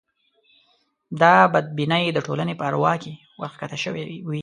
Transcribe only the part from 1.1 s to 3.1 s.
دا بدبینۍ د ټولنې په اروا